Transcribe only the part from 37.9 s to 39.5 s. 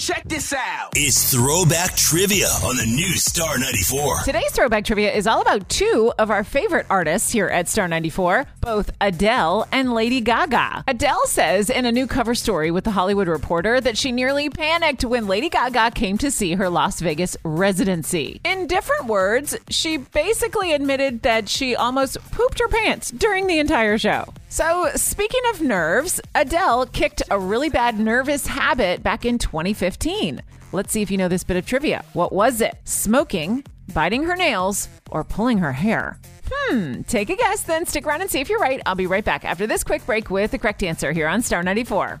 around and see if you're right. I'll be right back